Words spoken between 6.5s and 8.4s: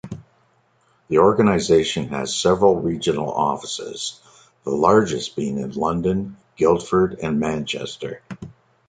Guildford and Manchester.